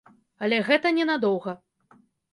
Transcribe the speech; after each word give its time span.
Але 0.47 0.57
гэта 0.69 0.87
не 0.97 1.05
надоўга. 1.13 1.57